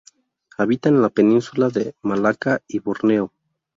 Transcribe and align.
Habita 0.57 0.89
en 0.89 0.99
la 0.99 1.09
Península 1.09 1.69
de 1.69 1.93
Malaca 2.01 2.63
y 2.67 2.79
Borneo. 2.79 3.31